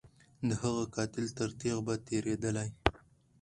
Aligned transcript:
د 0.47 0.49
هغه 0.61 0.83
قاتل 0.95 1.25
تر 1.37 1.49
تیغ 1.59 1.77
به 1.85 1.95
تیریدلای 2.07 2.69